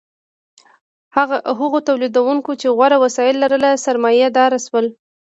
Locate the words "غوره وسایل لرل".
2.75-3.63